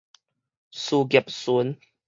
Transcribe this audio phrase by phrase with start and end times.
[0.71, 1.77] 事業巡